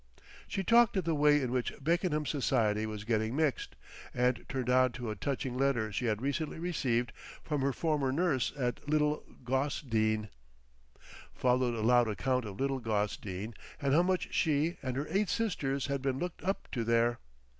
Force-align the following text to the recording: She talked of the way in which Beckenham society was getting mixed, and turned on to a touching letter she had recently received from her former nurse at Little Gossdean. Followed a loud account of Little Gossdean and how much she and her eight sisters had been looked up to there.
She 0.47 0.63
talked 0.63 0.97
of 0.97 1.03
the 1.03 1.13
way 1.13 1.39
in 1.43 1.51
which 1.51 1.73
Beckenham 1.79 2.25
society 2.25 2.87
was 2.87 3.03
getting 3.03 3.35
mixed, 3.35 3.75
and 4.15 4.43
turned 4.49 4.67
on 4.67 4.93
to 4.93 5.11
a 5.11 5.15
touching 5.15 5.55
letter 5.55 5.91
she 5.91 6.05
had 6.05 6.23
recently 6.23 6.57
received 6.57 7.13
from 7.43 7.61
her 7.61 7.71
former 7.71 8.11
nurse 8.11 8.51
at 8.57 8.89
Little 8.89 9.23
Gossdean. 9.45 10.29
Followed 11.35 11.75
a 11.75 11.81
loud 11.83 12.07
account 12.07 12.45
of 12.45 12.59
Little 12.59 12.79
Gossdean 12.79 13.53
and 13.79 13.93
how 13.93 14.01
much 14.01 14.33
she 14.33 14.77
and 14.81 14.95
her 14.97 15.05
eight 15.07 15.29
sisters 15.29 15.85
had 15.85 16.01
been 16.01 16.17
looked 16.17 16.43
up 16.43 16.67
to 16.71 16.83
there. 16.83 17.19